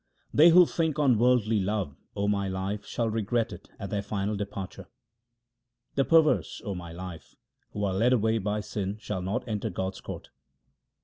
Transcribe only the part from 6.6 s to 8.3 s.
O my life, who are led